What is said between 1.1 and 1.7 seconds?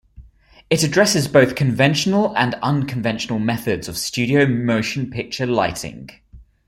both